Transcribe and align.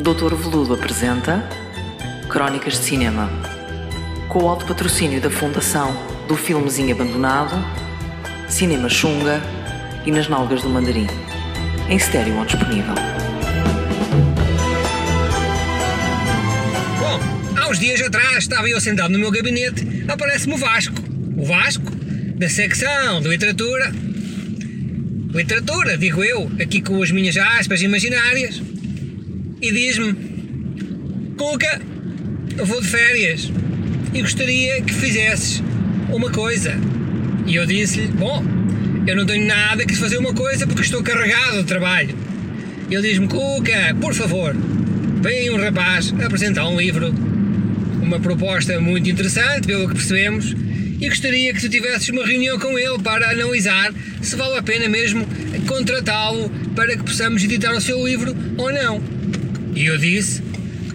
Doutor 0.00 0.34
Veludo 0.34 0.72
apresenta 0.72 1.46
Crónicas 2.30 2.72
de 2.72 2.78
Cinema. 2.86 3.30
Com 4.30 4.44
o 4.44 4.48
alto 4.48 4.64
patrocínio 4.64 5.20
da 5.20 5.30
Fundação 5.30 5.94
do 6.26 6.36
Filmezinho 6.36 6.94
Abandonado, 6.94 7.54
Cinema 8.48 8.88
Xunga 8.88 9.42
e 10.06 10.10
Nas 10.10 10.26
Nalgas 10.26 10.62
do 10.62 10.70
Mandarim. 10.70 11.06
Em 11.86 11.96
estéreo 11.96 12.34
ou 12.38 12.46
disponível. 12.46 12.94
Bom, 16.98 17.60
há 17.60 17.68
uns 17.68 17.78
dias 17.78 18.00
atrás 18.00 18.38
estava 18.38 18.70
eu 18.70 18.80
sentado 18.80 19.12
no 19.12 19.18
meu 19.18 19.30
gabinete, 19.30 20.06
aparece-me 20.08 20.54
o 20.54 20.56
Vasco. 20.56 20.94
O 21.36 21.44
Vasco, 21.44 21.90
da 22.36 22.48
secção 22.48 23.20
de 23.20 23.28
literatura. 23.28 23.92
Literatura, 25.34 25.98
digo 25.98 26.24
eu, 26.24 26.50
aqui 26.58 26.80
com 26.80 27.02
as 27.02 27.10
minhas 27.10 27.36
aspas 27.36 27.82
imaginárias. 27.82 28.69
E 29.62 29.70
diz-me: 29.72 30.14
Cuca, 31.36 31.82
eu 32.56 32.64
vou 32.64 32.80
de 32.80 32.88
férias 32.88 33.50
e 34.14 34.22
gostaria 34.22 34.80
que 34.80 34.92
fizesses 34.94 35.62
uma 36.08 36.30
coisa. 36.30 36.74
E 37.46 37.56
eu 37.56 37.66
disse-lhe: 37.66 38.08
Bom, 38.08 38.42
eu 39.06 39.14
não 39.14 39.26
tenho 39.26 39.46
nada 39.46 39.84
que 39.84 39.94
fazer 39.94 40.16
uma 40.16 40.32
coisa 40.32 40.66
porque 40.66 40.82
estou 40.82 41.02
carregado 41.02 41.58
de 41.58 41.64
trabalho. 41.64 42.14
E 42.90 42.94
ele 42.94 43.06
diz-me: 43.08 43.28
Cuca, 43.28 43.94
por 44.00 44.14
favor, 44.14 44.56
vem 45.20 45.50
um 45.50 45.58
rapaz 45.58 46.14
apresentar 46.24 46.66
um 46.66 46.80
livro, 46.80 47.14
uma 48.02 48.18
proposta 48.18 48.80
muito 48.80 49.10
interessante, 49.10 49.66
pelo 49.66 49.88
que 49.88 49.94
percebemos, 49.94 50.56
e 51.00 51.06
gostaria 51.06 51.52
que 51.52 51.60
tu 51.60 51.68
tivesses 51.68 52.08
uma 52.08 52.26
reunião 52.26 52.58
com 52.58 52.78
ele 52.78 52.98
para 53.02 53.30
analisar 53.30 53.92
se 54.22 54.36
vale 54.36 54.58
a 54.58 54.62
pena 54.62 54.88
mesmo 54.88 55.26
contratá-lo 55.66 56.50
para 56.74 56.96
que 56.96 57.02
possamos 57.02 57.44
editar 57.44 57.72
o 57.72 57.80
seu 57.80 58.06
livro 58.06 58.34
ou 58.56 58.72
não. 58.72 59.20
E 59.74 59.86
eu 59.86 59.96
disse: 59.96 60.42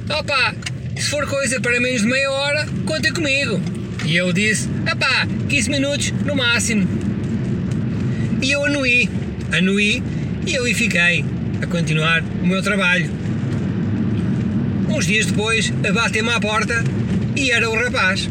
Opa, 0.10 0.54
se 0.96 1.10
for 1.10 1.28
coisa 1.28 1.60
para 1.60 1.80
menos 1.80 2.02
de 2.02 2.08
meia 2.08 2.32
hora, 2.32 2.68
conta 2.86 3.12
comigo. 3.12 3.60
E 4.06 4.18
ele 4.18 4.34
disse: 4.34 4.70
Opá, 4.92 5.28
15 5.50 5.70
minutos 5.70 6.12
no 6.26 6.36
máximo. 6.36 6.88
E 8.42 8.52
eu 8.52 8.66
anuí, 8.66 9.10
anuí 9.52 10.04
e 10.46 10.58
ali 10.58 10.74
fiquei 10.74 11.26
a 11.62 11.68
continuar 11.68 12.24
o 12.44 12.48
meu 12.48 12.62
trabalho. 12.62 13.10
Uns 14.90 15.08
dias 15.08 15.26
depois, 15.26 15.70
bateu-me 15.70 16.30
à 16.30 16.40
porta 16.40 16.84
e 17.36 17.52
era 17.52 17.70
o 17.70 17.76
rapaz. 17.76 18.30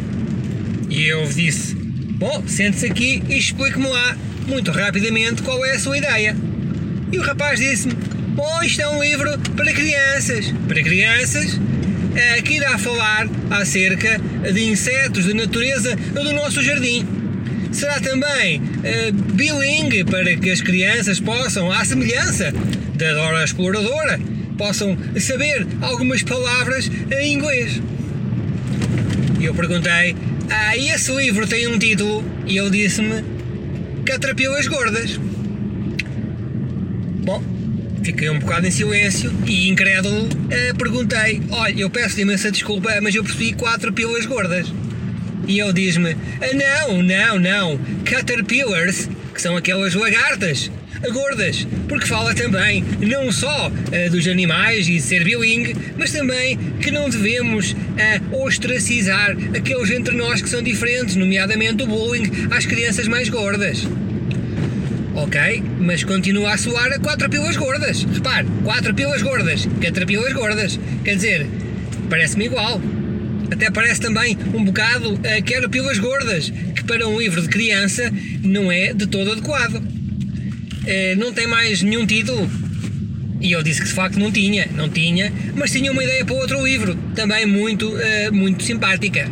E 0.88 1.02
eu 1.04 1.26
disse: 1.26 1.74
Bom, 1.74 2.44
sente-se 2.46 2.86
aqui 2.86 3.22
e 3.28 3.36
explique-me 3.36 3.88
lá, 3.88 4.16
muito 4.46 4.70
rapidamente, 4.70 5.42
qual 5.42 5.64
é 5.64 5.72
a 5.72 5.78
sua 5.78 5.98
ideia. 5.98 6.36
E 7.10 7.18
o 7.18 7.22
rapaz 7.22 7.58
disse-me: 7.58 7.94
Isto 8.64 8.80
é 8.80 8.88
um 8.88 9.02
livro 9.02 9.38
para 9.56 9.72
crianças. 9.72 10.52
Para 10.66 10.82
crianças? 10.82 11.60
que 12.44 12.54
irá 12.54 12.78
falar 12.78 13.28
acerca 13.50 14.20
de 14.52 14.64
insetos 14.64 15.24
de 15.24 15.34
natureza 15.34 15.96
do 15.96 16.32
nosso 16.32 16.62
jardim. 16.62 17.06
Será 17.72 17.98
também 17.98 18.60
uh, 18.60 19.12
bilingue 19.32 20.04
para 20.04 20.36
que 20.36 20.50
as 20.50 20.60
crianças 20.60 21.18
possam, 21.18 21.72
à 21.72 21.84
semelhança 21.84 22.52
da 22.94 23.12
Dora 23.14 23.44
Exploradora, 23.44 24.20
possam 24.56 24.96
saber 25.18 25.66
algumas 25.80 26.22
palavras 26.22 26.88
em 27.10 27.32
inglês. 27.32 27.82
E 29.40 29.44
eu 29.44 29.54
perguntei: 29.54 30.14
Ah, 30.48 30.76
esse 30.76 31.12
livro 31.12 31.46
tem 31.46 31.66
um 31.66 31.78
título? 31.78 32.24
E 32.46 32.56
ele 32.56 32.70
disse-me: 32.70 33.24
Catrapilas 34.04 34.68
Gordas. 34.68 35.18
Bom, 37.24 37.42
fiquei 38.02 38.30
um 38.30 38.38
bocado 38.38 38.66
em 38.66 38.70
silêncio 38.70 39.32
e, 39.46 39.68
incrédulo, 39.68 40.24
uh, 40.26 40.76
perguntei: 40.76 41.42
Olha, 41.50 41.80
eu 41.80 41.90
peço 41.90 42.20
imensa 42.20 42.50
desculpa, 42.50 42.90
mas 43.02 43.14
eu 43.14 43.22
percebi 43.22 43.52
quatro 43.52 43.92
pilas 43.92 44.26
gordas. 44.26 44.72
E 45.46 45.60
ele 45.60 45.72
diz-me: 45.72 46.16
ah, 46.40 46.86
Não, 46.88 47.02
não, 47.02 47.38
não, 47.38 47.80
caterpillars, 48.04 49.08
que 49.32 49.40
são 49.40 49.56
aquelas 49.56 49.94
lagartas 49.94 50.70
gordas, 51.12 51.66
porque 51.88 52.06
fala 52.06 52.34
também 52.34 52.84
não 53.00 53.30
só 53.30 53.68
uh, 53.68 54.10
dos 54.10 54.26
animais 54.26 54.88
e 54.88 55.00
ser 55.00 55.24
bilingue, 55.24 55.76
mas 55.98 56.12
também 56.12 56.56
que 56.80 56.90
não 56.90 57.08
devemos 57.08 57.72
uh, 57.72 58.42
ostracizar 58.44 59.36
aqueles 59.54 59.90
entre 59.90 60.16
nós 60.16 60.40
que 60.40 60.48
são 60.48 60.62
diferentes, 60.62 61.16
nomeadamente 61.16 61.82
o 61.82 61.86
bullying 61.86 62.30
às 62.50 62.64
crianças 62.64 63.08
mais 63.08 63.28
gordas. 63.28 63.86
Ok, 65.16 65.62
mas 65.78 66.02
continua 66.02 66.54
a 66.54 66.58
soar 66.58 66.92
a 66.92 66.98
quatro 66.98 67.30
pilas 67.30 67.56
gordas. 67.56 68.02
Repare, 68.02 68.48
quatro 68.64 68.92
pilas 68.92 69.22
gordas, 69.22 69.68
quatro 69.80 70.06
pilas 70.06 70.32
gordas. 70.32 70.80
Quer 71.04 71.14
dizer, 71.14 71.46
parece-me 72.10 72.46
igual. 72.46 72.80
Até 73.50 73.70
parece 73.70 74.00
também 74.00 74.36
um 74.52 74.64
bocado 74.64 75.14
uh, 75.14 75.42
quero 75.44 75.70
pilas 75.70 75.98
gordas, 75.98 76.50
que 76.74 76.82
para 76.82 77.06
um 77.06 77.20
livro 77.20 77.40
de 77.40 77.48
criança 77.48 78.12
não 78.42 78.72
é 78.72 78.92
de 78.92 79.06
todo 79.06 79.30
adequado. 79.30 79.76
Uh, 79.76 81.16
não 81.16 81.32
tem 81.32 81.46
mais 81.46 81.80
nenhum 81.80 82.04
título. 82.04 82.50
E 83.40 83.52
eu 83.52 83.62
disse 83.62 83.82
que 83.82 83.86
de 83.86 83.94
facto 83.94 84.18
não 84.18 84.32
tinha, 84.32 84.66
não 84.74 84.88
tinha, 84.88 85.32
mas 85.54 85.70
tinha 85.70 85.92
uma 85.92 86.02
ideia 86.02 86.24
para 86.24 86.34
outro 86.34 86.64
livro, 86.64 86.96
também 87.14 87.46
muito, 87.46 87.88
uh, 87.88 88.32
muito 88.32 88.64
simpática. 88.64 89.30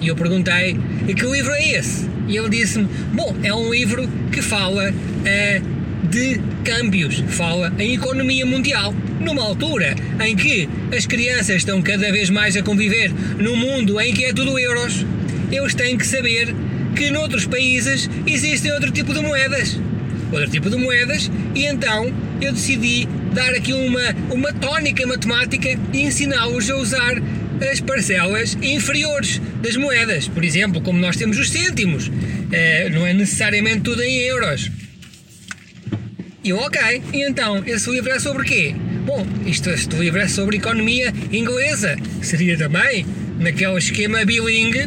E 0.00 0.08
eu 0.08 0.16
perguntei: 0.16 0.78
que 1.06 1.26
livro 1.26 1.52
é 1.52 1.72
esse? 1.72 2.09
E 2.30 2.36
ele 2.36 2.48
disse-me: 2.48 2.88
Bom, 3.12 3.34
é 3.42 3.52
um 3.52 3.70
livro 3.70 4.08
que 4.32 4.40
fala 4.40 4.90
uh, 4.90 6.08
de 6.08 6.40
câmbios, 6.64 7.22
fala 7.28 7.72
em 7.78 7.94
economia 7.94 8.46
mundial. 8.46 8.94
Numa 9.20 9.42
altura 9.42 9.94
em 10.24 10.34
que 10.34 10.66
as 10.96 11.04
crianças 11.04 11.56
estão 11.56 11.82
cada 11.82 12.10
vez 12.10 12.30
mais 12.30 12.56
a 12.56 12.62
conviver 12.62 13.12
num 13.38 13.56
mundo 13.56 14.00
em 14.00 14.14
que 14.14 14.24
é 14.24 14.32
tudo 14.32 14.58
euros, 14.58 15.04
eles 15.52 15.74
têm 15.74 15.98
que 15.98 16.06
saber 16.06 16.54
que 16.96 17.10
noutros 17.10 17.44
países 17.44 18.08
existem 18.26 18.72
outro 18.72 18.90
tipo 18.90 19.12
de 19.12 19.20
moedas. 19.20 19.78
Outro 20.32 20.48
tipo 20.48 20.70
de 20.70 20.76
moedas, 20.76 21.30
e 21.54 21.66
então 21.66 22.12
eu 22.40 22.52
decidi 22.52 23.08
dar 23.34 23.50
aqui 23.50 23.72
uma, 23.72 24.14
uma 24.30 24.52
tónica 24.52 25.04
matemática 25.06 25.76
e 25.92 26.02
ensiná-los 26.02 26.70
a 26.70 26.76
usar 26.76 27.20
as 27.60 27.80
parcelas 27.80 28.56
inferiores 28.62 29.40
das 29.62 29.76
moedas. 29.76 30.28
Por 30.28 30.44
exemplo, 30.44 30.80
como 30.80 30.98
nós 30.98 31.16
temos 31.16 31.38
os 31.38 31.50
cêntimos, 31.50 32.10
eh, 32.52 32.88
não 32.90 33.06
é 33.06 33.12
necessariamente 33.12 33.80
tudo 33.80 34.02
em 34.02 34.18
euros. 34.18 34.70
E 36.42 36.52
ok, 36.52 37.02
e 37.12 37.22
então, 37.22 37.62
esse 37.66 37.90
livro 37.90 38.10
é 38.10 38.18
sobre 38.18 38.44
quê? 38.44 38.74
Bom, 39.04 39.26
isto, 39.44 39.68
este 39.70 39.94
livro 39.96 40.20
é 40.20 40.28
sobre 40.28 40.56
economia 40.56 41.12
inglesa. 41.30 41.96
Seria 42.22 42.56
também 42.56 43.04
naquele 43.38 43.76
esquema 43.76 44.24
bilingue 44.24 44.86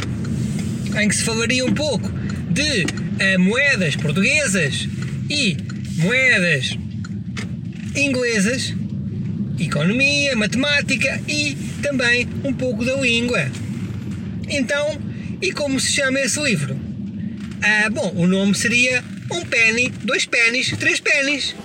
em 0.99 1.07
que 1.07 1.15
se 1.15 1.23
falaria 1.23 1.65
um 1.65 1.73
pouco 1.73 2.11
de 2.49 2.85
uh, 2.85 3.39
moedas 3.39 3.95
portuguesas 3.95 4.87
e 5.29 5.57
moedas 5.97 6.77
inglesas, 7.95 8.73
economia, 9.65 10.35
matemática 10.35 11.21
e 11.27 11.55
também 11.81 12.27
um 12.43 12.53
pouco 12.53 12.83
da 12.83 12.95
língua. 12.95 13.49
Então, 14.49 14.97
e 15.41 15.51
como 15.51 15.79
se 15.79 15.91
chama 15.91 16.19
esse 16.19 16.41
livro? 16.41 16.79
Ah, 17.61 17.89
bom, 17.89 18.13
o 18.15 18.27
nome 18.27 18.53
seria 18.55 19.03
Um 19.31 19.45
Penny, 19.45 19.89
Dois 20.03 20.25
Pennies, 20.25 20.75
Três 20.77 20.99
Pennies. 20.99 21.55